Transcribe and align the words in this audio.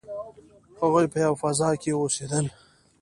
هغوی 0.81 1.05
په 1.11 1.17
یوه 1.23 1.39
فضا 1.41 1.69
کې 1.81 1.91
اوسیدل. 1.95 2.45